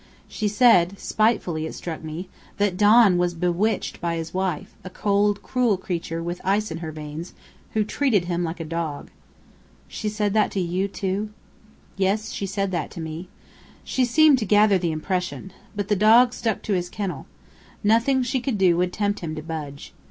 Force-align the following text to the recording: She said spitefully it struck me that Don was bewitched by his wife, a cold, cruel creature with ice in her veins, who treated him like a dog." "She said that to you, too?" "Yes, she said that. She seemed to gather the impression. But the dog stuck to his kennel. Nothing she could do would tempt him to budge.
She 0.27 0.47
said 0.47 0.97
spitefully 0.97 1.67
it 1.67 1.75
struck 1.75 2.03
me 2.03 2.27
that 2.57 2.75
Don 2.75 3.19
was 3.19 3.35
bewitched 3.35 4.01
by 4.01 4.15
his 4.15 4.33
wife, 4.33 4.73
a 4.83 4.89
cold, 4.89 5.43
cruel 5.43 5.77
creature 5.77 6.23
with 6.23 6.41
ice 6.43 6.71
in 6.71 6.79
her 6.79 6.91
veins, 6.91 7.35
who 7.75 7.83
treated 7.83 8.25
him 8.25 8.43
like 8.43 8.59
a 8.59 8.65
dog." 8.65 9.11
"She 9.87 10.09
said 10.09 10.33
that 10.33 10.49
to 10.53 10.59
you, 10.59 10.87
too?" 10.87 11.29
"Yes, 11.97 12.31
she 12.31 12.47
said 12.47 12.71
that. 12.71 12.97
She 13.83 14.03
seemed 14.03 14.39
to 14.39 14.45
gather 14.45 14.79
the 14.79 14.91
impression. 14.91 15.53
But 15.75 15.87
the 15.87 15.95
dog 15.95 16.33
stuck 16.33 16.63
to 16.63 16.73
his 16.73 16.89
kennel. 16.89 17.27
Nothing 17.83 18.23
she 18.23 18.39
could 18.39 18.57
do 18.57 18.77
would 18.77 18.91
tempt 18.93 19.19
him 19.19 19.35
to 19.35 19.43
budge. 19.43 19.93